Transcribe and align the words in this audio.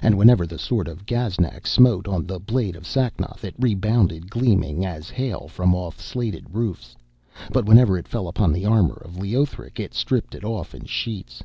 And 0.00 0.16
whenever 0.16 0.46
the 0.46 0.58
sword 0.58 0.88
of 0.88 1.04
Gaznak 1.04 1.66
smote 1.66 2.08
on 2.08 2.26
the 2.26 2.40
blade 2.40 2.76
of 2.76 2.86
Sacnoth 2.86 3.44
it 3.44 3.54
rebounded 3.58 4.30
gleaming, 4.30 4.86
as 4.86 5.10
hail 5.10 5.48
from 5.48 5.74
off 5.74 6.00
slated 6.00 6.46
roofs; 6.54 6.96
but 7.52 7.66
whenever 7.66 7.98
it 7.98 8.08
fell 8.08 8.26
upon 8.26 8.54
the 8.54 8.64
armour 8.64 9.02
of 9.04 9.18
Leothric, 9.18 9.78
it 9.78 9.92
stripped 9.92 10.34
it 10.34 10.44
off 10.46 10.74
in 10.74 10.86
sheets. 10.86 11.42